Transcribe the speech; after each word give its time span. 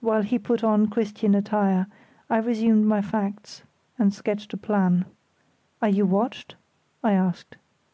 While 0.00 0.24
he 0.24 0.38
put 0.38 0.62
on 0.62 0.88
Christian 0.88 1.34
attire, 1.34 1.86
I 2.28 2.36
resumed 2.36 2.84
my 2.84 3.00
facts 3.00 3.62
and 3.98 4.12
sketched 4.12 4.52
a 4.52 4.58
plan. 4.58 5.06
"Are 5.80 5.88
you 5.88 6.04
watched?" 6.04 6.54
I 7.02 7.12
asked. 7.14 7.56